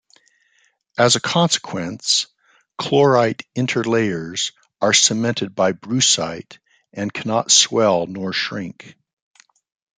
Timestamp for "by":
5.53-5.73